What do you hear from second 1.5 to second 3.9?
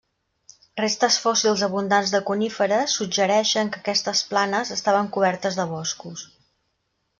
abundants de coníferes suggereixen que